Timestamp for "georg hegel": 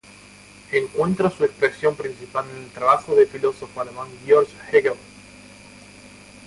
4.25-4.95